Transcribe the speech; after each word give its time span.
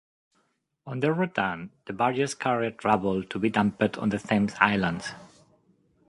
On 0.87 0.99
their 0.99 1.13
return, 1.13 1.69
the 1.85 1.93
barges 1.93 2.33
carried 2.33 2.83
rubble 2.83 3.23
to 3.23 3.37
be 3.37 3.51
dumped 3.51 3.99
on 3.99 4.09
the 4.09 4.17
Thames 4.17 4.55
islands. 4.59 5.11